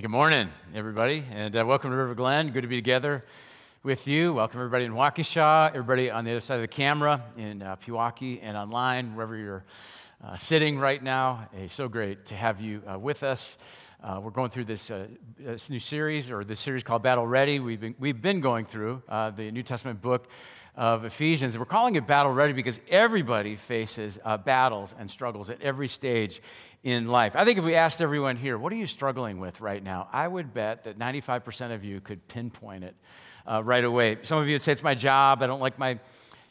[0.00, 2.52] Good morning, everybody, and uh, welcome to River Glen.
[2.52, 3.24] Good to be together
[3.82, 4.32] with you.
[4.32, 8.38] Welcome, everybody in Waukesha, everybody on the other side of the camera in uh, Pewaukee
[8.40, 9.64] and online, wherever you're
[10.22, 11.48] uh, sitting right now.
[11.52, 13.58] It's so great to have you uh, with us.
[14.00, 17.58] Uh, we're going through this, uh, this, new series, or this series called Battle Ready.
[17.58, 20.28] We've been, we've been going through the New Testament book
[20.76, 21.58] of Ephesians.
[21.58, 26.40] We're calling it Battle Ready because everybody faces battles and struggles at every stage
[26.82, 27.34] in life.
[27.34, 30.08] I think if we asked everyone here, what are you struggling with right now?
[30.12, 32.94] I would bet that 95% of you could pinpoint it
[33.46, 34.18] uh, right away.
[34.22, 35.42] Some of you would say, it's my job.
[35.42, 35.98] I don't like my,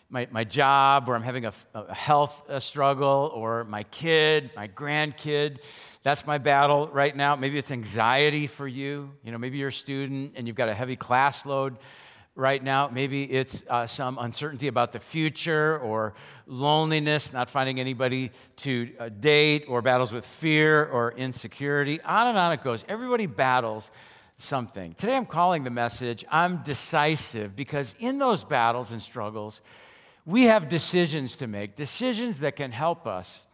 [0.10, 4.68] my, my job, or I'm having a, a health a struggle, or my kid, my
[4.68, 5.60] grandkid.
[6.04, 7.36] That's my battle right now.
[7.36, 9.12] Maybe it's anxiety for you.
[9.24, 11.78] You know, maybe you're a student and you've got a heavy class load
[12.38, 12.88] right now.
[12.88, 16.14] Maybe it's uh, some uncertainty about the future or
[16.46, 22.00] loneliness, not finding anybody to uh, date, or battles with fear or insecurity.
[22.02, 22.86] On and on it goes.
[22.88, 23.92] Everybody battles
[24.38, 24.94] something.
[24.94, 29.62] Today I'm calling the message, I'm decisive, because in those battles and struggles,
[30.26, 33.48] we have decisions to make, decisions that can help us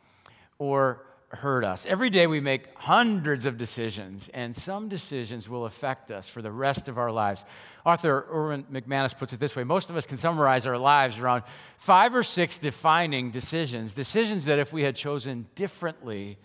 [0.59, 1.85] or hurt us.
[1.85, 6.51] Every day we make hundreds of decisions, and some decisions will affect us for the
[6.51, 7.43] rest of our lives.
[7.85, 11.43] Author Erwin McManus puts it this way most of us can summarize our lives around
[11.77, 16.37] five or six defining decisions, decisions that if we had chosen differently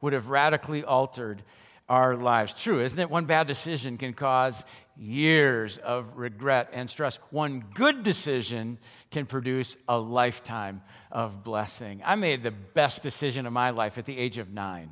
[0.00, 1.42] would have radically altered
[1.88, 2.54] our lives.
[2.54, 3.10] True, isn't it?
[3.10, 4.64] One bad decision can cause
[4.98, 7.18] years of regret and stress.
[7.30, 8.78] One good decision
[9.10, 12.02] can produce a lifetime of blessing.
[12.04, 14.90] I made the best decision of my life at the age of nine.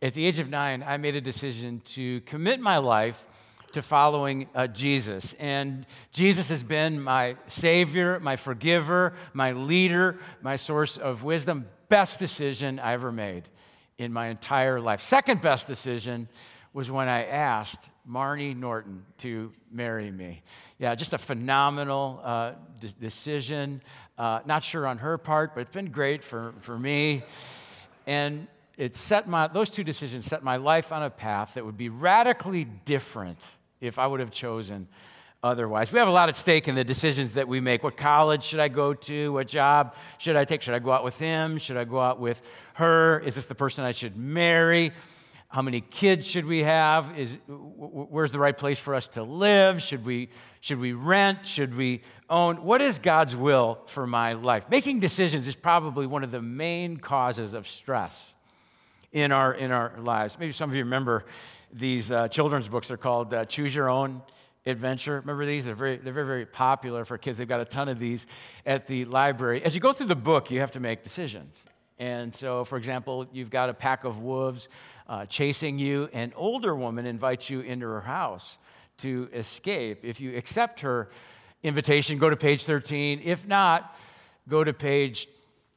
[0.00, 3.26] At the age of nine, I made a decision to commit my life
[3.72, 5.34] to following uh, Jesus.
[5.38, 11.66] And Jesus has been my Savior, my forgiver, my leader, my source of wisdom.
[11.88, 13.48] Best decision I ever made
[13.98, 15.02] in my entire life.
[15.02, 16.28] Second best decision
[16.72, 20.42] was when I asked Marnie Norton to marry me.
[20.78, 23.80] Yeah, just a phenomenal uh, d- decision.
[24.18, 27.22] Uh, not sure on her part, but it's been great for, for me.
[28.06, 31.78] And it set my, those two decisions set my life on a path that would
[31.78, 33.38] be radically different
[33.80, 34.88] if I would have chosen
[35.42, 35.92] otherwise.
[35.92, 37.82] We have a lot at stake in the decisions that we make.
[37.82, 39.32] What college should I go to?
[39.32, 40.62] What job should I take?
[40.62, 41.58] Should I go out with him?
[41.58, 42.40] Should I go out with
[42.74, 43.20] her?
[43.20, 44.92] Is this the person I should marry?
[45.54, 47.16] How many kids should we have?
[47.16, 49.80] Is, where's the right place for us to live?
[49.80, 51.46] Should we, should we rent?
[51.46, 52.64] Should we own?
[52.64, 54.68] What is God's will for my life?
[54.68, 58.34] Making decisions is probably one of the main causes of stress
[59.12, 60.36] in our, in our lives.
[60.40, 61.24] Maybe some of you remember
[61.72, 64.22] these uh, children's books are called uh, Choose Your Own
[64.66, 65.20] Adventure.
[65.20, 65.66] Remember these?
[65.66, 67.38] They're very, they're very, very popular for kids.
[67.38, 68.26] They've got a ton of these
[68.66, 69.62] at the library.
[69.62, 71.62] As you go through the book, you have to make decisions.
[71.98, 74.68] And so, for example, you've got a pack of wolves
[75.08, 76.08] uh, chasing you.
[76.12, 78.58] An older woman invites you into her house
[78.98, 80.00] to escape.
[80.02, 81.10] If you accept her
[81.62, 83.20] invitation, go to page 13.
[83.24, 83.96] If not,
[84.48, 85.28] go to page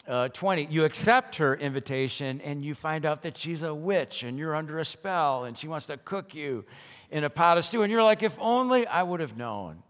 [0.08, 0.68] uh, 20.
[0.72, 4.80] You accept her invitation and you find out that she's a witch and you're under
[4.80, 6.66] a spell and she wants to cook you
[7.12, 7.84] in a pot of stew.
[7.84, 9.84] And you're like, if only I would have known.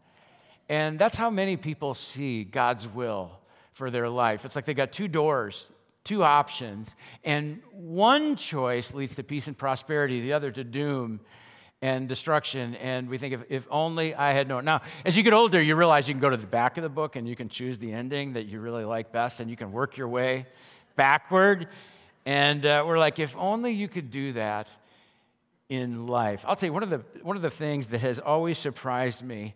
[0.69, 3.39] And that's how many people see God's will
[3.73, 4.44] for their life.
[4.44, 5.69] It's like they got two doors
[6.07, 11.19] two options, and one choice leads to peace and prosperity, the other to doom
[11.81, 12.75] and destruction.
[12.75, 14.66] And we think, if, if only I had known.
[14.66, 16.90] Now, as you get older, you realize you can go to the back of the
[16.90, 19.72] book and you can choose the ending that you really like best, and you can
[19.72, 20.45] work your way
[20.95, 21.68] backward.
[22.25, 24.68] And uh, we're like, if only you could do that
[25.69, 26.45] in life.
[26.47, 29.53] I'll tell you, one of the, one of the things that has always surprised me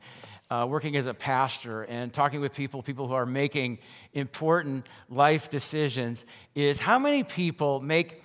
[0.52, 3.80] uh, working as a pastor and talking with people, people who are making
[4.14, 8.22] important life decisions, is how many people make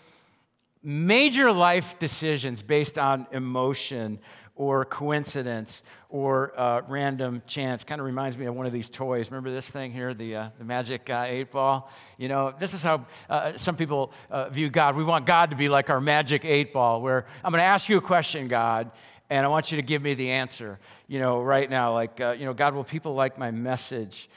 [0.83, 4.19] major life decisions based on emotion
[4.57, 7.85] or coincidence or uh, random chance.
[7.85, 9.31] Kind of reminds me of one of these toys.
[9.31, 11.91] Remember this thing here, the, uh, the magic uh, eight ball?
[12.19, 14.97] You know, this is how uh, some people uh, view God.
[14.97, 17.89] We want God to be like our magic eight ball, where I'm going to ask
[17.89, 18.91] you a question, God,
[19.29, 20.79] and I want you to give me the answer,
[21.09, 21.93] you know, right now.
[21.93, 24.29] Like, uh, you know, God, will people like my message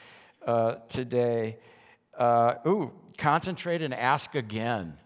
[0.46, 1.58] uh, today?
[2.18, 4.96] Uh, ooh, concentrate and ask again.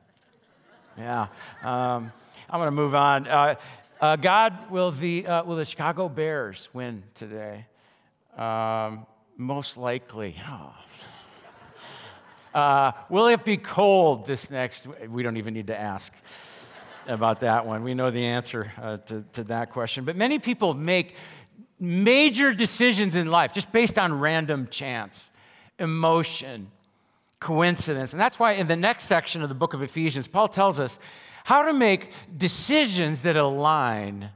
[0.96, 1.26] Yeah.
[1.62, 2.12] Um,
[2.48, 3.26] I'm going to move on.
[3.26, 3.54] Uh,
[4.00, 7.66] uh, God, will the, uh, will the Chicago Bears win today?
[8.36, 9.06] Um,
[9.36, 10.36] most likely.
[10.48, 10.74] Oh.
[12.54, 14.86] Uh, will it be cold this next?
[15.08, 16.12] We don't even need to ask
[17.06, 17.82] about that one.
[17.82, 20.04] We know the answer uh, to, to that question.
[20.04, 21.14] But many people make
[21.78, 25.28] major decisions in life just based on random chance,
[25.78, 26.70] emotion,
[27.40, 28.12] coincidence.
[28.12, 30.98] And that's why in the next section of the book of Ephesians, Paul tells us
[31.44, 34.30] how to make decisions that align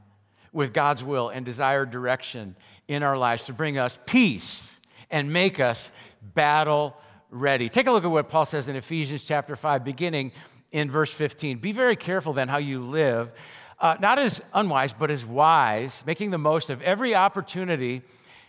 [0.53, 2.55] with God's will and desired direction
[2.87, 4.79] in our lives to bring us peace
[5.11, 5.91] and make us
[6.35, 6.97] battle
[7.31, 7.69] ready.
[7.69, 10.32] Take a look at what Paul says in Ephesians chapter 5, beginning
[10.73, 11.59] in verse 15.
[11.59, 13.32] Be very careful then how you live,
[13.81, 18.03] uh, not as unwise, but as wise, making the most of every opportunity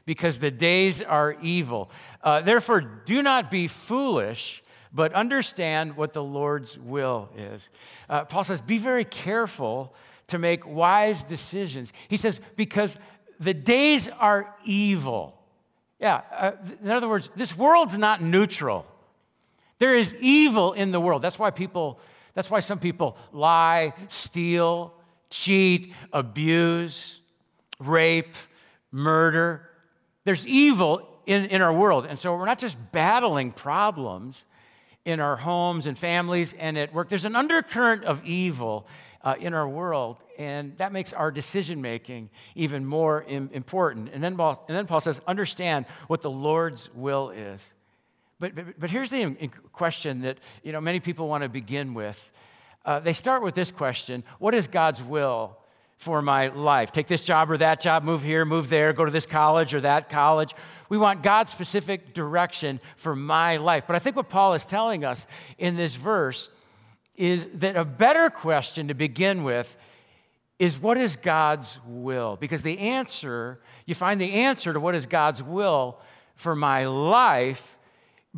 [0.06, 1.92] because the days are evil.
[2.24, 7.70] Uh, Therefore, do not be foolish, but understand what the Lord's will is.
[8.10, 9.94] Uh, Paul says, be very careful
[10.28, 11.94] to make wise decisions.
[12.08, 12.98] He says, because
[13.40, 15.36] the days are evil.
[16.00, 16.52] Yeah, uh,
[16.82, 18.86] in other words, this world's not neutral.
[19.80, 21.22] There is evil in the world.
[21.22, 22.00] That's why people,
[22.34, 24.94] that's why some people lie, steal,
[25.30, 27.22] cheat, abuse,
[27.80, 28.36] rape,
[28.92, 29.70] murder.
[30.26, 32.06] There's evil in, in our world.
[32.06, 34.46] And so we're not just battling problems
[35.06, 38.88] in our homes and families and at work, there's an undercurrent of evil
[39.22, 44.10] uh, in our world, and that makes our decision making even more Im- important.
[44.14, 47.74] And then, Paul, and then Paul says, understand what the Lord's will is.
[48.40, 49.36] But, but, but here's the
[49.74, 52.32] question that you know, many people want to begin with.
[52.86, 55.58] Uh, they start with this question What is God's will
[55.98, 56.92] for my life?
[56.92, 59.82] Take this job or that job, move here, move there, go to this college or
[59.82, 60.54] that college.
[60.88, 63.84] We want God's specific direction for my life.
[63.86, 65.28] But I think what Paul is telling us
[65.58, 66.50] in this verse
[67.16, 69.76] is that a better question to begin with
[70.58, 72.38] is what is God's will?
[72.38, 76.00] Because the answer, you find the answer to what is God's will
[76.36, 77.78] for my life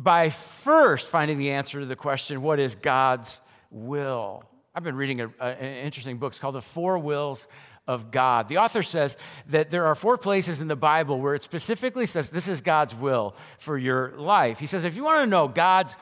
[0.02, 3.38] by first finding the answer to the question, what is God's
[3.70, 4.44] will?
[4.74, 6.32] I've been reading a, a, an interesting book.
[6.32, 7.46] It's called The Four Wills
[7.86, 8.48] of God.
[8.48, 9.16] The author says
[9.48, 12.94] that there are four places in the Bible where it specifically says this is God's
[12.94, 14.58] will for your life.
[14.58, 15.96] He says if you want to know God's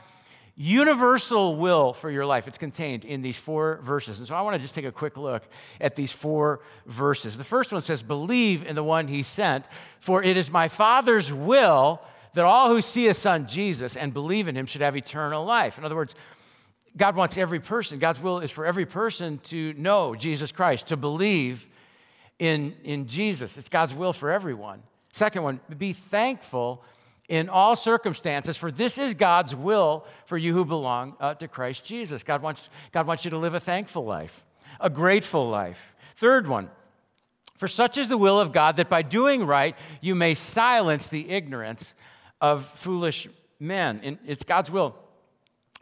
[0.56, 2.46] universal will for your life.
[2.46, 4.18] It's contained in these four verses.
[4.18, 5.42] And so I want to just take a quick look
[5.80, 7.38] at these four verses.
[7.38, 9.64] The first one says, Believe in the one he sent,
[10.00, 12.02] for it is my Father's will
[12.34, 15.78] that all who see a son, Jesus, and believe in him should have eternal life.
[15.78, 16.14] In other words,
[16.96, 20.96] God wants every person, God's will is for every person to know Jesus Christ, to
[20.96, 21.68] believe
[22.38, 23.56] in, in Jesus.
[23.56, 24.82] It's God's will for everyone.
[25.12, 26.82] Second one, be thankful
[27.28, 31.84] in all circumstances, for this is God's will for you who belong uh, to Christ
[31.84, 32.24] Jesus.
[32.24, 34.44] God wants, God wants you to live a thankful life,
[34.80, 35.94] a grateful life.
[36.16, 36.70] Third one,
[37.56, 41.30] for such is the will of God that by doing right you may silence the
[41.30, 41.94] ignorance
[42.40, 43.28] of foolish
[43.58, 44.00] men.
[44.02, 44.96] And it's God's will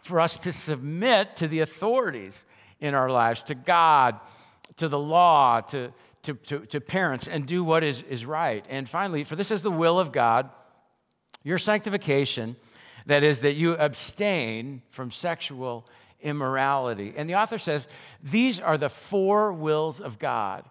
[0.02, 2.44] for us to submit to the authorities
[2.80, 4.18] in our lives, to God,
[4.76, 8.64] to the law, to, to, to, to parents, and do what is, is right.
[8.68, 10.50] And finally, for this is the will of God
[11.42, 12.56] your sanctification,
[13.06, 15.86] that is, that you abstain from sexual
[16.20, 17.14] immorality.
[17.16, 17.88] And the author says
[18.22, 20.64] these are the four wills of God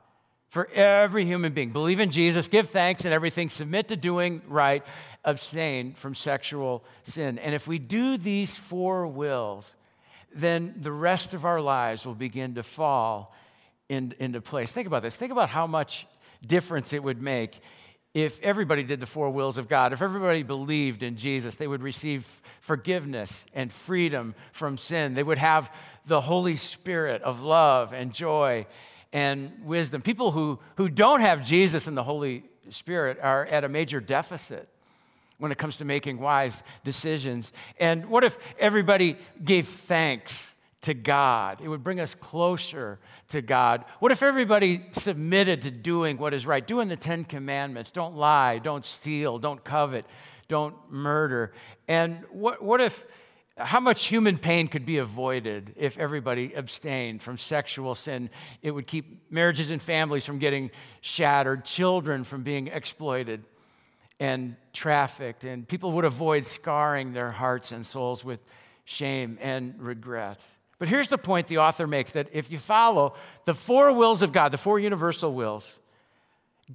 [0.50, 1.72] for every human being.
[1.72, 4.84] Believe in Jesus, give thanks in everything, submit to doing right,
[5.28, 7.38] abstain from sexual sin.
[7.38, 9.76] And if we do these four wills,
[10.34, 13.36] then the rest of our lives will begin to fall
[13.90, 14.72] in, into place.
[14.72, 15.18] Think about this.
[15.18, 16.08] Think about how much
[16.46, 17.60] difference it would make
[18.14, 21.84] if everybody did the four wills of God, if everybody believed in Jesus, they would
[21.84, 22.26] receive
[22.62, 25.14] forgiveness and freedom from sin.
[25.14, 25.72] They would have
[26.06, 28.66] the Holy Spirit of love and joy
[29.12, 30.02] and wisdom.
[30.02, 34.68] People who, who don't have Jesus and the Holy Spirit are at a major deficit
[35.38, 37.54] when it comes to making wise decisions.
[37.80, 40.56] And what if everybody gave thanks
[40.88, 41.60] to God.
[41.62, 43.84] It would bring us closer to God.
[44.00, 47.92] What if everybody submitted to doing what is right, doing the Ten Commandments?
[47.92, 50.06] Don't lie, don't steal, don't covet,
[50.48, 51.52] don't murder.
[51.90, 53.06] And what, what if,
[53.58, 58.30] how much human pain could be avoided if everybody abstained from sexual sin?
[58.62, 63.44] It would keep marriages and families from getting shattered, children from being exploited
[64.20, 68.44] and trafficked, and people would avoid scarring their hearts and souls with
[68.86, 70.40] shame and regret.
[70.80, 74.32] But here's the point the author makes that if you follow the four wills of
[74.32, 75.80] God, the four universal wills,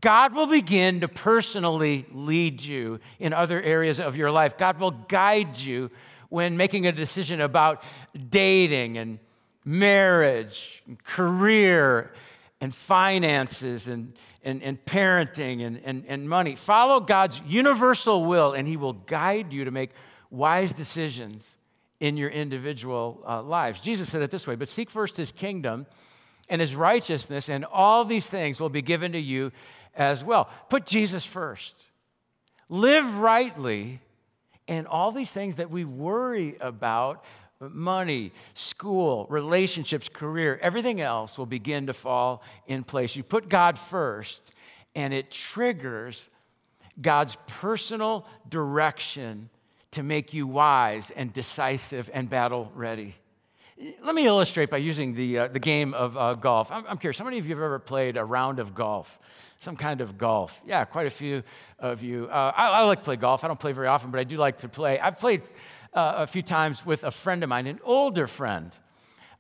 [0.00, 4.56] God will begin to personally lead you in other areas of your life.
[4.56, 5.90] God will guide you
[6.30, 7.82] when making a decision about
[8.30, 9.18] dating and
[9.64, 12.12] marriage, and career,
[12.62, 14.12] and finances, and,
[14.45, 16.54] and, and parenting, and, and, and money.
[16.54, 19.90] Follow God's universal will, and He will guide you to make
[20.31, 21.57] wise decisions
[21.99, 23.81] in your individual uh, lives.
[23.81, 25.87] Jesus said it this way But seek first his kingdom
[26.49, 29.50] and his righteousness, and all these things will be given to you
[29.97, 30.49] as well.
[30.69, 31.83] Put Jesus first.
[32.69, 34.00] Live rightly,
[34.69, 37.25] and all these things that we worry about
[37.71, 43.16] money, school, relationships, career, everything else will begin to fall in place.
[43.16, 44.52] You put God first,
[44.95, 46.28] and it triggers
[47.00, 49.49] God's personal direction
[49.92, 53.14] to make you wise and decisive and battle ready.
[54.02, 56.71] Let me illustrate by using the, uh, the game of uh, golf.
[56.71, 59.19] I'm, I'm, curious, how many of you have ever played a round of golf?
[59.59, 60.61] Some kind of golf?
[60.66, 61.42] Yeah, quite a few
[61.78, 62.28] of you.
[62.31, 63.45] Uh, I, I, like to play golf.
[63.45, 65.00] I don't play very often, but I do like to play.
[65.00, 65.42] I've played
[65.92, 68.76] uh, a few times with a friend of mine, an older friend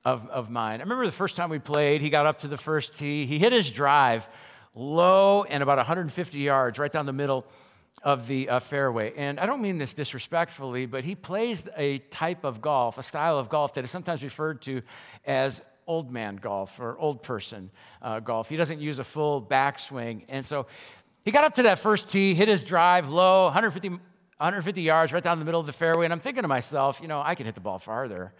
[0.04, 0.80] of, of mine.
[0.80, 3.26] I remember the first time we played, he got up to the first tee.
[3.26, 4.28] He hit his drive
[4.74, 7.46] low and about 150 yards right down the middle
[8.02, 9.12] of the uh, fairway.
[9.16, 13.38] And I don't mean this disrespectfully, but he plays a type of golf, a style
[13.38, 14.82] of golf that is sometimes referred to
[15.26, 18.48] as old man golf or old person uh, golf.
[18.48, 20.24] He doesn't use a full backswing.
[20.28, 20.66] And so
[21.24, 23.98] he got up to that first tee, hit his drive low, 150,
[24.42, 26.04] 150 yards right down the middle of the fairway.
[26.04, 28.32] And I'm thinking to myself, you know, I can hit the ball farther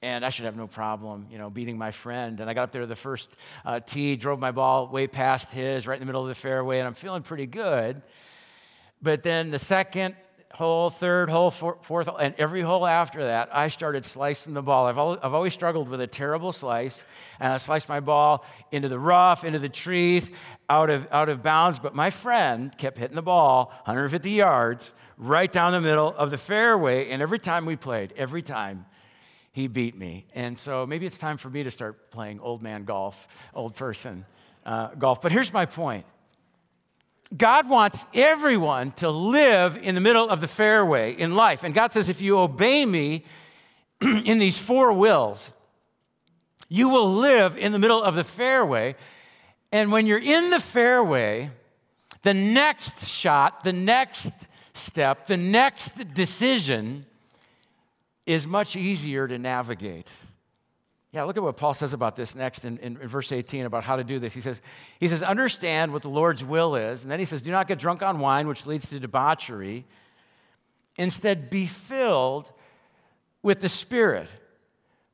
[0.00, 2.40] and I should have no problem, you know, beating my friend.
[2.40, 3.30] And I got up there to the first
[3.66, 6.78] uh, tee, drove my ball way past his, right in the middle of the fairway,
[6.78, 8.00] and I'm feeling pretty good.
[9.02, 10.14] But then the second
[10.52, 14.86] hole, third hole, fourth hole, and every hole after that, I started slicing the ball.
[14.86, 17.04] I've, I've always struggled with a terrible slice,
[17.38, 20.30] and I sliced my ball into the rough, into the trees,
[20.70, 21.78] out of, out of bounds.
[21.78, 26.38] But my friend kept hitting the ball 150 yards right down the middle of the
[26.38, 28.86] fairway, and every time we played, every time,
[29.52, 30.26] he beat me.
[30.34, 34.24] And so maybe it's time for me to start playing old man golf, old person
[34.64, 35.20] uh, golf.
[35.20, 36.06] But here's my point
[37.36, 41.64] God wants everyone to live in the middle of the fairway in life.
[41.64, 43.24] And God says, if you obey me
[44.00, 45.52] in these four wills,
[46.68, 48.96] you will live in the middle of the fairway.
[49.70, 51.50] And when you're in the fairway,
[52.22, 57.06] the next shot, the next step, the next decision
[58.26, 60.10] is much easier to navigate.
[61.12, 63.82] Yeah, look at what Paul says about this next in, in, in, verse 18 about
[63.82, 64.32] how to do this.
[64.32, 64.62] He says,
[65.00, 67.02] he says, understand what the Lord's will is.
[67.02, 69.84] And then he says, do not get drunk on wine, which leads to debauchery.
[70.96, 72.52] Instead, be filled
[73.42, 74.28] with the Spirit.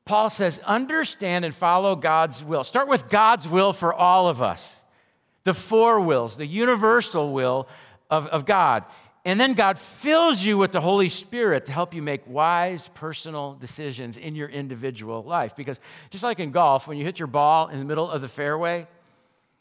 [0.05, 2.63] Paul says, understand and follow God's will.
[2.63, 4.83] Start with God's will for all of us,
[5.45, 7.67] the four wills, the universal will
[8.09, 8.83] of, of God.
[9.27, 13.57] And then God fills you with the Holy Spirit to help you make wise personal
[13.59, 15.53] decisions in your individual life.
[15.53, 18.29] Because just like in golf, when you hit your ball in the middle of the
[18.29, 18.87] fairway,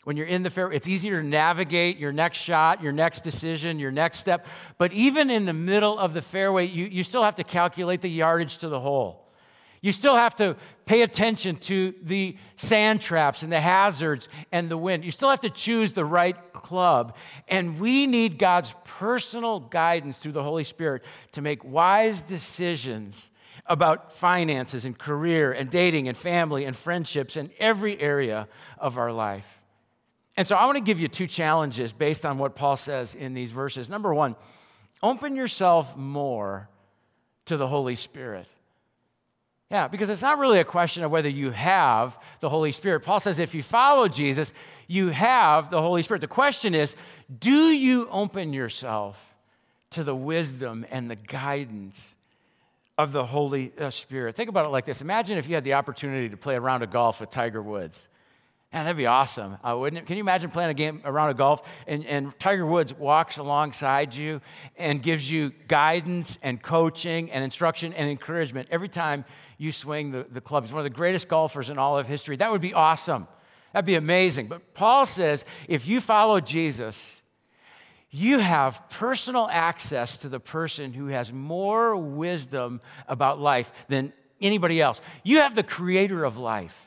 [0.05, 3.81] when you're in the fairway, it's easier to navigate your next shot, your next decision,
[3.81, 4.47] your next step.
[4.79, 8.09] But even in the middle of the fairway, you, you still have to calculate the
[8.09, 9.26] yardage to the hole.
[9.87, 14.77] You still have to pay attention to the sand traps and the hazards and the
[14.77, 15.05] wind.
[15.05, 17.15] You still have to choose the right club.
[17.47, 23.31] And we need God's personal guidance through the Holy Spirit to make wise decisions
[23.65, 29.13] about finances and career and dating and family and friendships in every area of our
[29.13, 29.63] life.
[30.37, 33.35] And so I want to give you two challenges based on what Paul says in
[33.35, 33.89] these verses.
[33.89, 34.35] Number one,
[35.01, 36.69] open yourself more
[37.45, 38.49] to the Holy Spirit.
[39.71, 43.01] Yeah, because it's not really a question of whether you have the Holy Spirit.
[43.01, 44.53] Paul says if you follow Jesus,
[44.87, 46.21] you have the Holy Spirit.
[46.21, 46.95] The question is
[47.41, 49.35] do you open yourself
[49.91, 52.15] to the wisdom and the guidance
[52.97, 54.37] of the Holy uh, Spirit?
[54.37, 56.85] Think about it like this Imagine if you had the opportunity to play a round
[56.85, 58.09] of golf with Tiger Woods.
[58.77, 60.07] Man, that'd be awesome, uh, wouldn't it?
[60.07, 64.15] Can you imagine playing a game around a golf and, and Tiger Woods walks alongside
[64.15, 64.43] you
[64.77, 69.25] and gives you guidance and coaching and instruction and encouragement every time
[69.57, 70.65] you swing the, the club?
[70.65, 72.37] He's one of the greatest golfers in all of history.
[72.37, 73.29] That would be awesome.
[73.73, 74.49] That'd be amazing.
[74.49, 77.23] But Paul says if you follow Jesus,
[78.11, 84.83] you have personal access to the person who has more wisdom about life than anybody
[84.83, 85.01] else.
[85.25, 86.86] You have the creator of life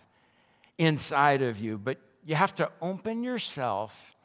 [0.80, 4.16] inside of you, but you have to open yourself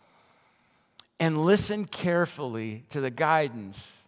[1.21, 3.99] and listen carefully to the guidance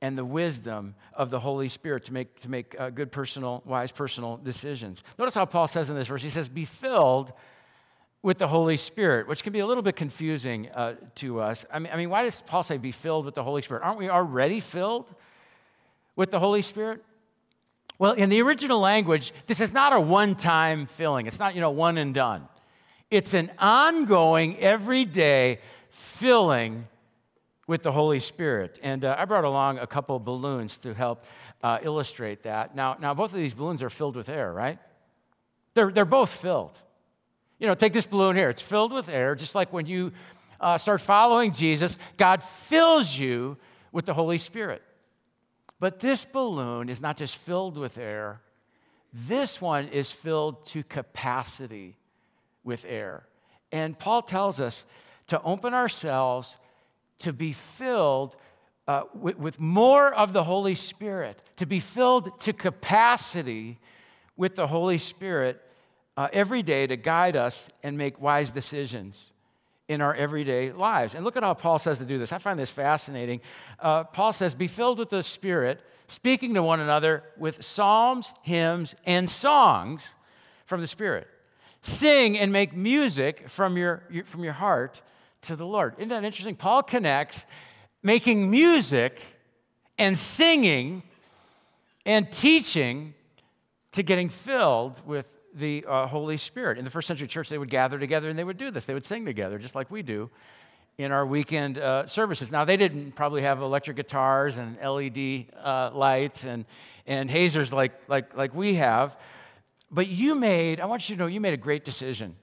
[0.00, 3.92] and the wisdom of the Holy Spirit to make, to make uh, good personal, wise
[3.92, 5.04] personal decisions.
[5.18, 7.32] Notice how Paul says in this verse, he says, Be filled
[8.22, 11.66] with the Holy Spirit, which can be a little bit confusing uh, to us.
[11.72, 13.82] I mean, I mean, why does Paul say be filled with the Holy Spirit?
[13.82, 15.14] Aren't we already filled
[16.16, 17.02] with the Holy Spirit?
[18.00, 21.60] Well, in the original language, this is not a one time filling, it's not, you
[21.60, 22.48] know, one and done.
[23.10, 25.58] It's an ongoing, everyday
[25.90, 26.86] filling
[27.66, 28.80] with the Holy Spirit.
[28.82, 31.26] And uh, I brought along a couple balloons to help
[31.62, 32.74] uh, illustrate that.
[32.74, 34.78] Now, now, both of these balloons are filled with air, right?
[35.74, 36.80] They're, they're both filled.
[37.58, 38.48] You know, take this balloon here.
[38.48, 40.12] It's filled with air, just like when you
[40.58, 43.58] uh, start following Jesus, God fills you
[43.92, 44.80] with the Holy Spirit.
[45.80, 48.40] But this balloon is not just filled with air,
[49.12, 51.96] This one is filled to capacity
[52.62, 53.24] with air.
[53.72, 54.84] And Paul tells us
[55.26, 56.58] to open ourselves
[57.20, 58.36] to be filled
[58.86, 63.78] uh, with, with more of the Holy Spirit, to be filled to capacity
[64.36, 65.60] with the Holy Spirit
[66.16, 69.32] uh, every day to guide us and make wise decisions
[69.90, 71.16] in our everyday lives.
[71.16, 72.32] And look at how Paul says to do this.
[72.32, 73.40] I find this fascinating.
[73.80, 78.94] Uh, Paul says, Be filled with the Spirit, speaking to one another with psalms, hymns,
[79.04, 80.10] and songs
[80.64, 81.26] from the Spirit.
[81.82, 85.02] Sing and make music from your, from your heart
[85.42, 85.94] to the Lord.
[85.98, 86.54] Isn't that interesting?
[86.54, 87.46] Paul connects
[88.00, 89.20] making music
[89.98, 91.02] and singing
[92.06, 93.14] and teaching
[93.90, 96.78] to getting filled with the uh, Holy Spirit.
[96.78, 98.84] In the first century church, they would gather together and they would do this.
[98.84, 100.30] They would sing together, just like we do
[100.98, 102.52] in our weekend uh, services.
[102.52, 106.66] Now, they didn't probably have electric guitars and LED uh, lights and,
[107.06, 109.16] and hazers like, like, like we have,
[109.90, 112.36] but you made, I want you to know, you made a great decision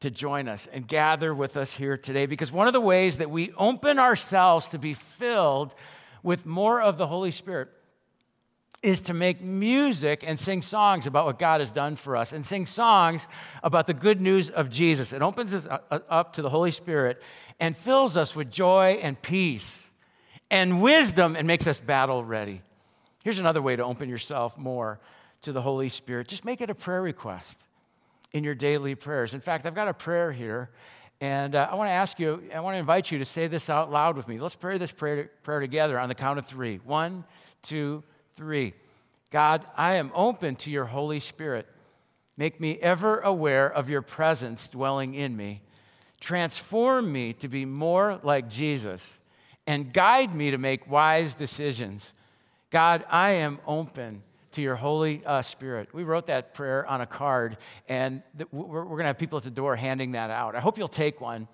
[0.00, 3.30] to join us and gather with us here today because one of the ways that
[3.30, 5.74] we open ourselves to be filled
[6.22, 7.68] with more of the Holy Spirit
[8.82, 12.44] is to make music and sing songs about what God has done for us and
[12.44, 13.28] sing songs
[13.62, 15.12] about the good news of Jesus.
[15.12, 17.20] It opens us up to the Holy Spirit
[17.58, 19.90] and fills us with joy and peace
[20.50, 22.62] and wisdom and makes us battle ready.
[23.22, 24.98] Here's another way to open yourself more
[25.42, 27.60] to the Holy Spirit just make it a prayer request
[28.32, 29.34] in your daily prayers.
[29.34, 30.70] In fact, I've got a prayer here,
[31.20, 33.68] and uh, I want to ask you, I want to invite you to say this
[33.68, 34.38] out loud with me.
[34.38, 36.80] Let's pray this prayer, prayer together on the count of three.
[36.84, 37.24] One,
[37.62, 38.16] two, three.
[39.30, 41.66] God, I am open to your Holy Spirit.
[42.36, 45.62] Make me ever aware of your presence dwelling in me.
[46.20, 49.20] Transform me to be more like Jesus
[49.66, 52.12] and guide me to make wise decisions.
[52.70, 55.94] God, I am open to your Holy uh, Spirit.
[55.94, 59.38] We wrote that prayer on a card, and th- we're, we're going to have people
[59.38, 60.56] at the door handing that out.
[60.56, 61.46] I hope you'll take one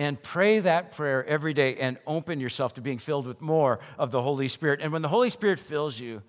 [0.00, 4.10] and pray that prayer every day and open yourself to being filled with more of
[4.10, 4.80] the Holy Spirit.
[4.80, 6.22] And when the Holy Spirit fills you,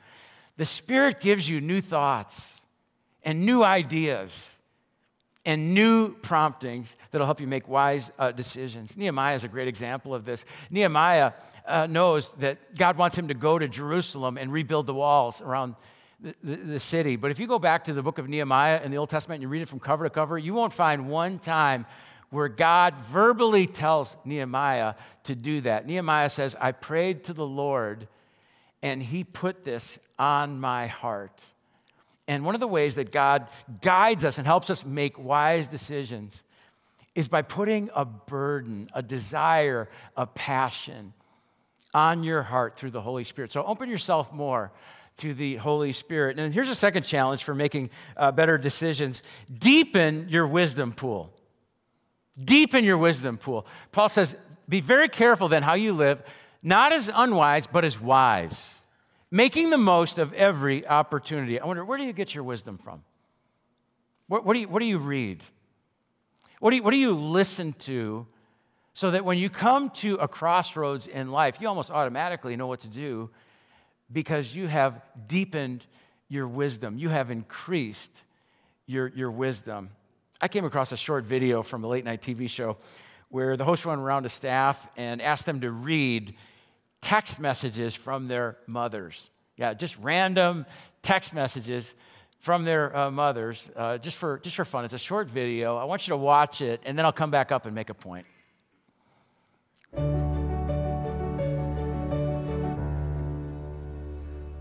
[0.57, 2.65] the Spirit gives you new thoughts
[3.23, 4.59] and new ideas
[5.45, 8.97] and new promptings that'll help you make wise uh, decisions.
[8.97, 10.43] Nehemiah is a great example of this.
[10.69, 11.31] Nehemiah
[11.65, 15.75] uh, knows that God wants him to go to Jerusalem and rebuild the walls around
[16.43, 17.15] the, city.
[17.15, 19.43] But if you go back to the book of Nehemiah in the Old Testament and
[19.43, 21.85] you read it from cover to cover, you won't find one time
[22.31, 25.85] where God verbally tells Nehemiah to do that.
[25.85, 28.07] Nehemiah says, I prayed to the Lord
[28.81, 31.43] and he put this on my heart.
[32.27, 33.47] And one of the ways that God
[33.81, 36.43] guides us and helps us make wise decisions
[37.13, 41.13] is by putting a burden, a desire, a passion
[41.93, 43.51] on your heart through the Holy Spirit.
[43.51, 44.71] So open yourself more
[45.17, 46.39] to the Holy Spirit.
[46.39, 49.21] And here's a second challenge for making uh, better decisions
[49.59, 51.33] deepen your wisdom pool.
[52.41, 53.65] Deepen your wisdom pool.
[53.91, 54.35] Paul says,
[54.69, 56.21] be very careful then how you live,
[56.63, 58.75] not as unwise, but as wise,
[59.29, 61.59] making the most of every opportunity.
[61.59, 63.03] I wonder, where do you get your wisdom from?
[64.27, 65.43] What, what do, you, what do you read?
[66.59, 68.27] What do you, what do you listen to
[68.93, 72.81] so that when you come to a crossroads in life, you almost automatically know what
[72.81, 73.29] to do
[74.11, 75.85] because you have deepened
[76.27, 76.97] your wisdom.
[76.97, 78.23] You have increased
[78.85, 79.89] your, your wisdom.
[80.43, 82.77] I came across a short video from a late night TV show
[83.29, 86.33] where the host went around to staff and asked them to read
[86.99, 89.29] text messages from their mothers.
[89.55, 90.65] Yeah, just random
[91.03, 91.93] text messages
[92.39, 94.83] from their uh, mothers, uh, just, for, just for fun.
[94.83, 95.77] It's a short video.
[95.77, 97.93] I want you to watch it, and then I'll come back up and make a
[97.93, 98.25] point.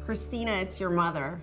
[0.05, 1.41] Christina, it's your mother.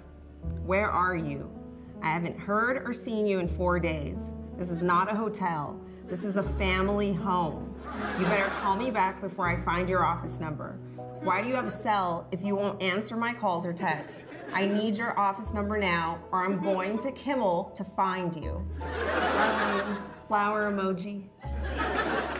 [0.63, 1.56] Where are you?
[2.01, 4.31] I haven't heard or seen you in four days.
[4.57, 5.79] This is not a hotel.
[6.07, 7.75] This is a family home.
[8.19, 10.79] You better call me back before I find your office number.
[11.21, 14.21] Why do you have a cell if you won't answer my calls or texts?
[14.53, 18.65] I need your office number now, or I'm going to Kimmel to find you.
[18.81, 21.25] Um, flower emoji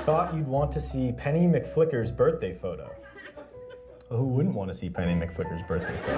[0.08, 2.90] thought you'd want to see Penny McFlicker's birthday photo.
[4.10, 6.18] Well, who wouldn't want to see Penny McFlicker's birthday photo?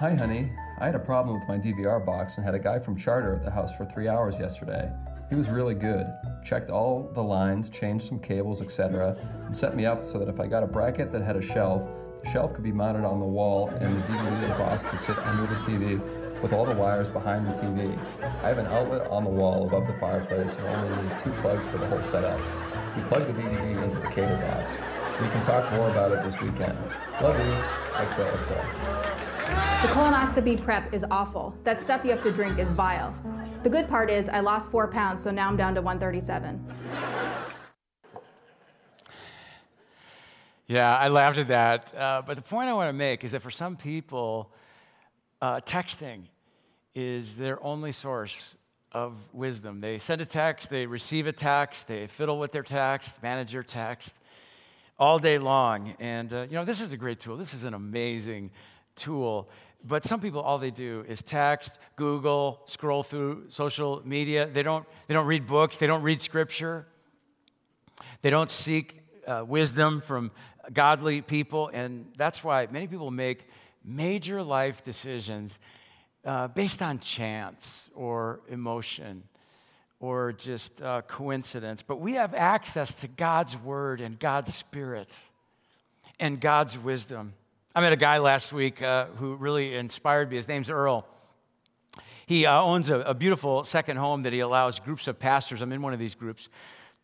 [0.00, 0.50] Hi, honey.
[0.78, 3.42] I had a problem with my DVR box and had a guy from Charter at
[3.42, 4.92] the house for three hours yesterday.
[5.30, 6.06] He was really good.
[6.44, 10.38] Checked all the lines, changed some cables, etc., and set me up so that if
[10.38, 11.88] I got a bracket that had a shelf,
[12.22, 15.46] the shelf could be mounted on the wall and the DVD box could sit under
[15.46, 15.98] the TV
[16.42, 17.98] with all the wires behind the TV.
[18.42, 21.66] I have an outlet on the wall above the fireplace and only need two plugs
[21.66, 22.38] for the whole setup.
[22.94, 24.76] We plug the DVD into the cable box.
[25.22, 26.76] We can talk more about it this weekend.
[27.22, 27.54] Love you.
[28.04, 29.15] XOXO.
[29.46, 31.56] The colonoscopy prep is awful.
[31.62, 33.14] That stuff you have to drink is vile.
[33.62, 36.64] The good part is I lost four pounds, so now I'm down to 137.
[40.66, 41.94] Yeah, I laughed at that.
[41.94, 44.52] Uh, but the point I want to make is that for some people,
[45.40, 46.24] uh, texting
[46.94, 48.56] is their only source
[48.90, 49.80] of wisdom.
[49.80, 53.62] They send a text, they receive a text, they fiddle with their text, manage their
[53.62, 54.14] text
[54.98, 55.94] all day long.
[56.00, 57.36] And, uh, you know, this is a great tool.
[57.36, 58.50] This is an amazing
[58.96, 59.48] tool.
[59.84, 64.46] But some people, all they do is text, Google, scroll through social media.
[64.46, 66.86] They don't, they don't read books, they don't read scripture,
[68.22, 70.32] they don't seek uh, wisdom from
[70.72, 71.70] godly people.
[71.72, 73.46] And that's why many people make
[73.84, 75.58] major life decisions
[76.24, 79.22] uh, based on chance or emotion
[80.00, 81.82] or just uh, coincidence.
[81.82, 85.14] But we have access to God's word and God's spirit
[86.18, 87.34] and God's wisdom.
[87.76, 90.36] I met a guy last week uh, who really inspired me.
[90.36, 91.06] His name's Earl.
[92.24, 95.70] He uh, owns a, a, beautiful second home that he allows groups of pastors, I'm
[95.72, 96.48] in one of these groups,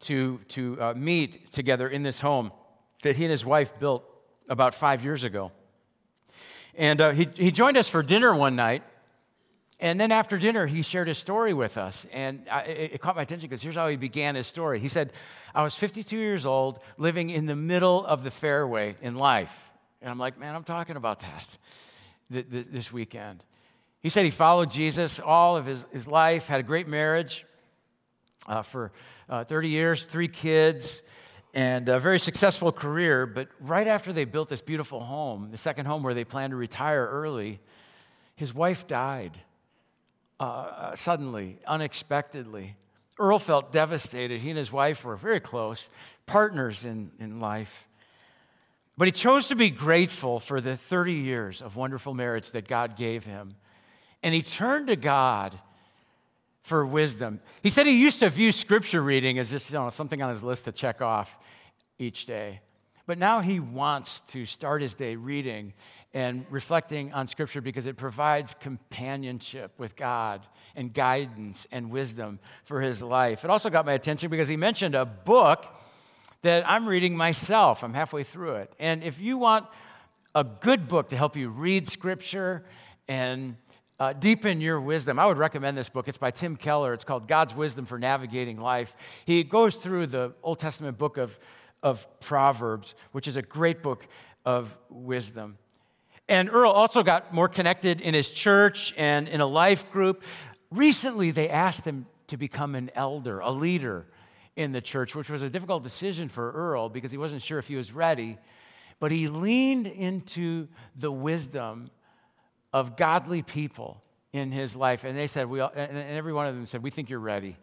[0.01, 2.53] to, to uh, meet together in this home
[3.03, 4.03] that he and his wife built
[4.49, 5.53] about five years ago.
[6.75, 8.83] And uh, he, he joined us for dinner one night.
[9.79, 12.07] And then after dinner, he shared his story with us.
[12.15, 14.81] And I, it, it caught my attention because here's how he began his story.
[14.81, 15.13] He said,
[15.55, 19.69] I was 52 years old, living in the middle of the fairway in life.
[20.03, 21.57] And I'm like, man, I'm talking about that
[22.29, 23.43] this weekend.
[24.01, 27.47] He said he followed Jesus all of his, his life, had a great marriage
[28.49, 28.93] uh, for
[29.29, 31.03] uh, 30 years, three kids
[31.55, 33.27] and a very successful career.
[33.27, 36.57] But right after they built this beautiful home, the second home where they planned to
[36.57, 37.61] retire early,
[38.35, 39.39] his wife died
[40.41, 42.77] uh, uh, suddenly, unexpectedly.
[43.19, 44.41] Earl felt devastated.
[44.41, 45.91] He and his wife were very close,
[46.27, 47.87] partners in, in life.
[48.97, 52.97] But he chose to be grateful for the 30 years of wonderful marriage that God
[52.97, 53.57] gave him.
[54.23, 55.59] And he turned to God
[56.63, 57.41] for wisdom.
[57.63, 60.43] He said he used to view scripture reading as just you know, something on his
[60.43, 61.37] list to check off
[61.99, 62.61] each day.
[63.07, 65.73] But now he wants to start his day reading
[66.15, 72.81] and reflecting on scripture because it provides companionship with God and guidance and wisdom for
[72.81, 73.45] his life.
[73.45, 75.67] It also got my attention because he mentioned a book
[76.43, 77.83] that I'm reading myself.
[77.83, 78.73] I'm halfway through it.
[78.79, 79.67] And if you want
[80.35, 82.65] a good book to help you read scripture
[83.09, 83.57] and
[84.01, 85.19] uh, deepen your wisdom.
[85.19, 86.09] I would recommend this book.
[86.09, 86.93] It's by Tim Keller.
[86.93, 88.97] It's called God's Wisdom for Navigating Life.
[89.25, 91.39] He goes through the Old Testament book of,
[91.83, 94.07] of Proverbs, which is a great book
[94.45, 95.57] of wisdom.
[96.29, 100.25] And Earl also got more connected in his church and in a life group.
[100.71, 104.07] Recently, they asked him to become an elder, a leader
[104.57, 107.69] in the church, which was a difficult decision for Earl because he wasn't sure if
[107.69, 108.39] he was ready.
[109.01, 111.91] But he leaned into the wisdom
[112.73, 115.05] of godly people in his life.
[115.05, 117.57] And they said, we all, and every one of them said, We think you're ready.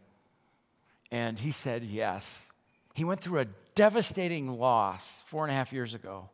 [1.11, 2.45] And he said, Yes.
[2.93, 6.29] He went through a devastating loss four and a half years ago.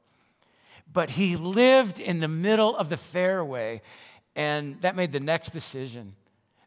[0.91, 3.81] But he lived in the middle of the fairway,
[4.35, 6.13] and that made the next decision,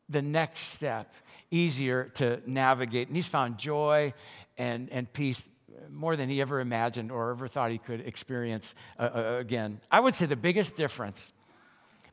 [0.09, 1.12] the next step,
[1.51, 3.09] easier to navigate.
[3.09, 4.15] And he's found joy
[4.57, 5.49] and, and peace
[5.91, 9.81] more than he ever imagined or ever thought he could experience uh, uh again.
[9.91, 11.33] I would say the biggest difference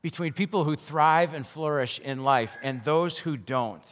[0.02, 3.84] between people who thrive and flourish in life and those who don't.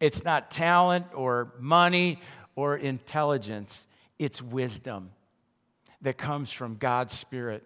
[0.00, 2.20] It's not talent or money
[2.56, 3.86] or intelligence,
[4.18, 5.10] it's wisdom
[6.02, 7.62] that comes from God's Spirit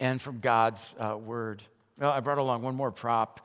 [0.00, 1.62] and from God's uh, Word.
[1.98, 3.40] Well, I brought along one more prop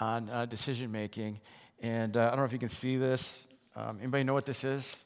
[0.00, 1.40] on uh, decision making,
[1.80, 3.46] and uh, I don't know if you can see this.
[3.76, 4.96] Um, anybody know what this is?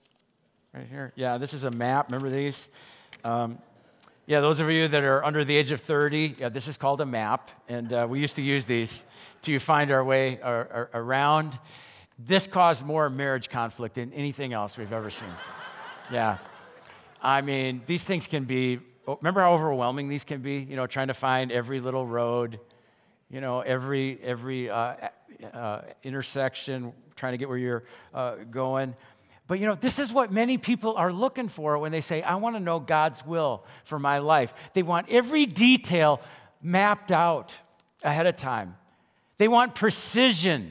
[0.73, 1.13] Right here?
[1.17, 2.11] Yeah, this is a map.
[2.11, 2.71] Remember these?
[3.25, 3.59] Um,
[4.27, 7.01] yeah, those of you that are under the age of 30, yeah, this is called
[7.01, 9.05] a map, and uh, we used to use these
[9.43, 11.59] to find our way around.
[12.19, 15.29] This caused more marriage conflict than anything else we've ever seen.
[16.11, 16.39] Yeah.
[17.21, 20.59] I mean, these things can be, remember how overwhelming these can be?
[20.59, 22.61] You know, trying to find every little road,
[23.35, 24.95] you know, every, every uh,
[25.53, 27.83] uh, intersection, trying to get where you're
[28.15, 28.95] uh, going.
[29.49, 32.37] But you know, this is what many people are looking for when they say, I
[32.37, 34.55] want to know God's will for my life.
[34.73, 36.21] They want every detail
[36.63, 37.57] mapped out
[38.05, 38.77] ahead of time,
[39.39, 40.71] they want precision,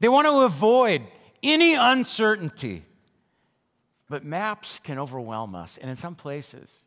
[0.00, 1.02] they want to avoid
[1.42, 2.84] any uncertainty.
[4.08, 5.76] But maps can overwhelm us.
[5.76, 6.86] And in some places,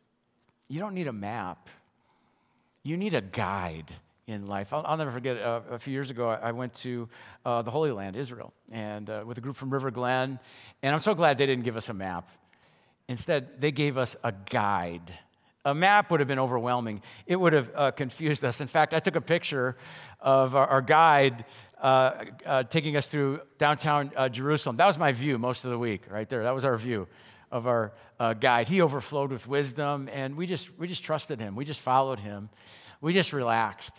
[0.66, 1.68] you don't need a map,
[2.82, 3.94] you need a guide
[4.26, 4.72] in life.
[4.72, 7.08] I'll, I'll never forget uh, a few years ago, I went to
[7.44, 10.40] uh, the Holy Land, Israel, and uh, with a group from River Glen.
[10.82, 12.28] And I'm so glad they didn't give us a map.
[13.08, 15.12] Instead, they gave us a guide,
[15.64, 17.02] A map would have been overwhelming.
[17.26, 18.60] It would have uh, confused us.
[18.60, 19.76] In fact, I took a picture
[20.20, 21.44] of our, our guide
[21.80, 24.76] uh, uh, taking us through downtown Jerusalem.
[24.76, 26.42] That was my view most of the week, right there.
[26.42, 27.06] That was our view
[27.52, 27.92] of our
[28.40, 28.68] guide.
[28.68, 31.54] He overflowed with wisdom, and we just, we just trusted him.
[31.54, 32.48] We just followed him.
[33.00, 33.94] We just relaxed,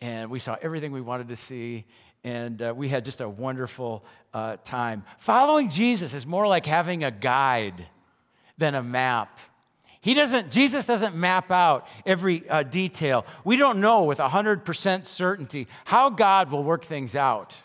[0.00, 1.84] and we saw everything we wanted to see,
[2.24, 5.04] and uh, we had just a wonderful uh, time.
[5.18, 7.86] Following Jesus is more like having a guide
[8.56, 9.38] than a map.
[10.00, 13.26] He doesn't, Jesus doesn't map out every uh, detail.
[13.44, 17.56] We don't know with 100% certainty how God will work things out.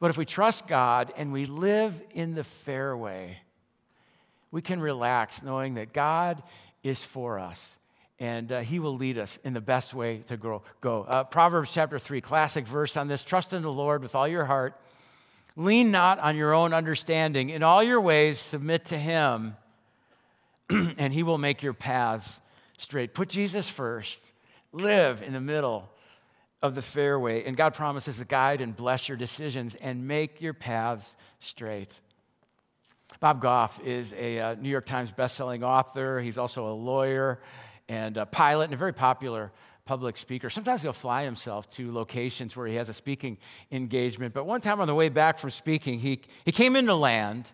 [0.00, 3.38] But if we trust God and we live in the fairway,
[4.52, 6.42] we can relax knowing that God
[6.84, 7.78] is for us
[8.20, 11.02] and uh, He will lead us in the best way to grow, go.
[11.02, 14.44] Uh, Proverbs chapter 3, classic verse on this trust in the Lord with all your
[14.44, 14.80] heart.
[15.56, 17.50] Lean not on your own understanding.
[17.50, 19.56] In all your ways, submit to Him
[20.98, 22.40] and he will make your paths
[22.76, 23.14] straight.
[23.14, 24.32] Put Jesus first.
[24.72, 25.88] Live in the middle
[26.60, 27.44] of the fairway.
[27.44, 31.92] And God promises to guide and bless your decisions and make your paths straight.
[33.20, 36.20] Bob Goff is a uh, New York Times bestselling author.
[36.20, 37.40] He's also a lawyer
[37.88, 39.52] and a pilot and a very popular
[39.84, 40.50] public speaker.
[40.50, 43.38] Sometimes he'll fly himself to locations where he has a speaking
[43.72, 44.34] engagement.
[44.34, 47.50] But one time on the way back from speaking, he, he came into land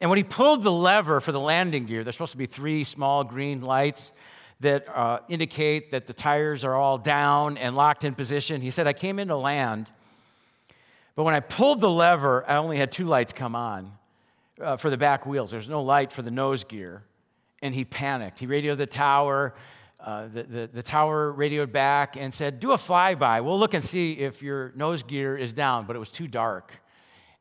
[0.00, 2.84] and when he pulled the lever for the landing gear, there's supposed to be three
[2.84, 4.12] small green lights
[4.60, 8.60] that uh, indicate that the tires are all down and locked in position.
[8.62, 9.90] He said, I came into land,
[11.16, 13.92] but when I pulled the lever, I only had two lights come on
[14.60, 15.50] uh, for the back wheels.
[15.50, 17.02] There's no light for the nose gear.
[17.62, 18.40] And he panicked.
[18.40, 19.54] He radioed the tower.
[19.98, 23.44] Uh, the, the, the, tower radioed back and said, Do a flyby.
[23.44, 25.84] We'll look and see if your nose gear is down.
[25.86, 26.80] But it was too dark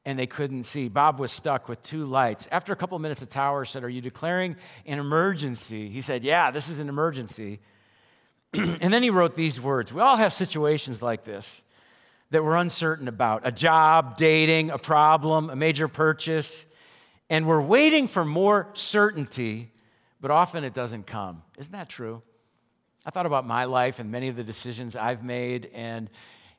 [0.05, 0.89] and they couldn't see.
[0.89, 2.47] Bob was stuck with two lights.
[2.51, 4.55] After a couple of minutes, the tower said, Are you declaring
[4.85, 5.89] an emergency?
[5.89, 7.59] He said, Yeah, this is an emergency.
[8.53, 11.63] and then he wrote these words We all have situations like this
[12.31, 16.65] that we're uncertain about a job, dating, a problem, a major purchase,
[17.29, 19.71] and we're waiting for more certainty,
[20.21, 21.43] but often it doesn't come.
[21.57, 22.21] Isn't that true?
[23.05, 26.09] I thought about my life and many of the decisions I've made, and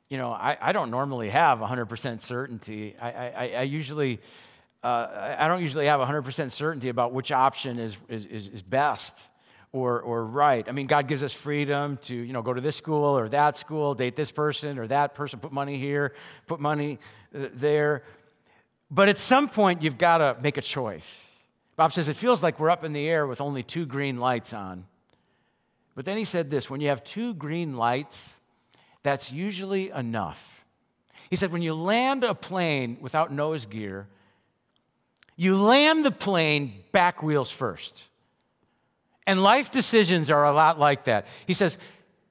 [0.08, 2.96] you know, I, I don't normally have 100% certainty.
[3.00, 4.20] I, I, I usually,
[4.82, 9.26] uh, I don't usually have 100% certainty about which option is, is, is best
[9.72, 10.68] or, or right.
[10.68, 13.56] I mean, God gives us freedom to, you know, go to this school or that
[13.56, 16.12] school, date this person or that person, put money here,
[16.48, 16.98] put money
[17.34, 18.02] uh, there.
[18.90, 21.29] But at some point, you've got to make a choice.
[21.80, 24.52] Bob says, it feels like we're up in the air with only two green lights
[24.52, 24.84] on.
[25.94, 28.38] But then he said this when you have two green lights,
[29.02, 30.66] that's usually enough.
[31.30, 34.08] He said, when you land a plane without nose gear,
[35.36, 38.04] you land the plane back wheels first.
[39.26, 41.26] And life decisions are a lot like that.
[41.46, 41.78] He says,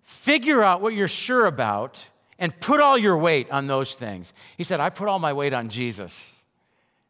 [0.03, 2.05] figure out what you're sure about
[2.37, 4.31] and put all your weight on those things.
[4.57, 6.35] He said, I put all my weight on Jesus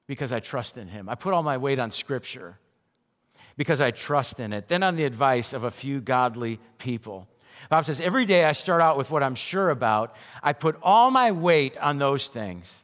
[0.10, 1.08] because I trust in him.
[1.08, 2.58] I put all my weight on Scripture
[3.58, 4.68] because I trust in it.
[4.68, 7.28] Then on the advice of a few godly people.
[7.70, 10.16] Bob says, every day I start out with what I'm sure about.
[10.42, 12.80] I put all my weight on those things.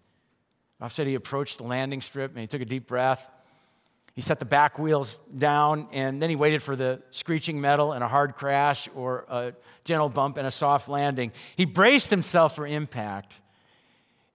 [0.80, 3.28] Bob said he approached the landing strip and he took a deep breath.
[4.14, 8.04] He set the back wheels down and then he waited for the screeching metal and
[8.04, 11.32] a hard crash or a gentle bump and a soft landing.
[11.58, 13.40] He braced himself for impact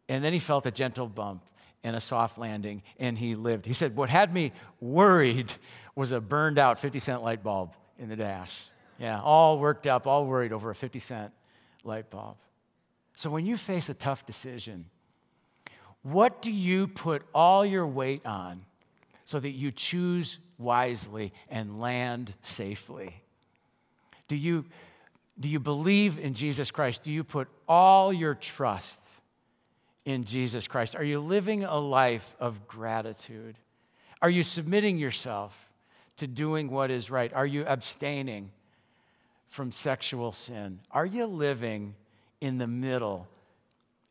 [0.08, 1.44] and then he felt a gentle bump
[1.82, 3.66] and a soft landing and he lived.
[3.66, 5.52] He said, What had me worried
[5.94, 8.58] was a burned out 50 cent light bulb in the dash.
[8.98, 11.32] Yeah, all worked up, all worried over a 50 cent
[11.84, 12.36] light bulb.
[13.14, 14.86] So when you face a tough decision,
[16.02, 18.64] what do you put all your weight on
[19.24, 23.22] so that you choose wisely and land safely?
[24.28, 24.64] Do you,
[25.38, 27.02] do you believe in Jesus Christ?
[27.02, 29.02] Do you put all your trust
[30.10, 30.96] in Jesus Christ?
[30.96, 33.56] Are you living a life of gratitude?
[34.22, 35.70] Are you submitting yourself
[36.18, 37.32] to doing what is right?
[37.32, 38.50] Are you abstaining
[39.48, 40.80] from sexual sin?
[40.90, 41.94] Are you living
[42.40, 43.26] in the middle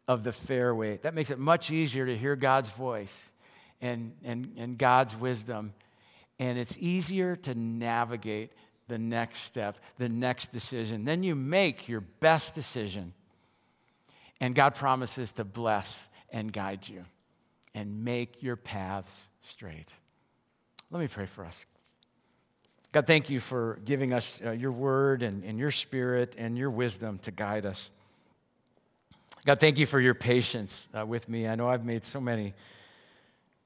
[0.07, 0.97] of the fairway?
[0.97, 3.31] That makes it much easier to hear God's voice
[3.81, 5.73] and, and, and God's wisdom.
[6.39, 8.51] And it's easier to navigate
[8.87, 11.05] the next step, the next decision.
[11.05, 13.13] Then you make your best decision.
[14.41, 17.05] And God promises to bless and guide you
[17.73, 19.93] and make your paths straight.
[20.91, 21.65] Let me pray for us.
[22.91, 26.71] God, thank you for giving us uh, your word and, and your spirit and your
[26.71, 27.91] wisdom to guide us.
[29.45, 31.47] God, thank you for your patience uh, with me.
[31.47, 32.53] I know I've made so many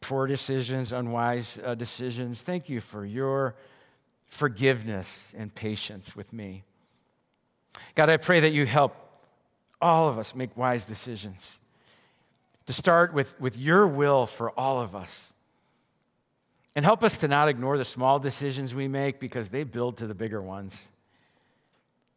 [0.01, 2.41] poor decisions, unwise uh, decisions.
[2.41, 3.55] Thank you for your
[4.25, 6.63] forgiveness and patience with me.
[7.95, 8.95] God, I pray that you help
[9.84, 11.58] all of us make wise decisions.
[12.67, 15.34] To start with, with your will for all of us.
[16.76, 20.08] And help us to not ignore the small decisions we make because they build to
[20.08, 20.82] the bigger ones.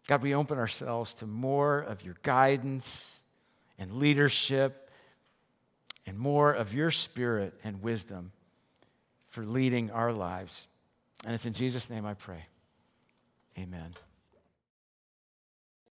[0.07, 3.19] God, we open ourselves to more of your guidance
[3.79, 4.89] and leadership
[6.07, 8.31] and more of your spirit and wisdom
[9.29, 10.69] for leading our lives.
[11.25, 12.47] And it's in Jesus' name I pray.
[13.59, 13.95] Amen.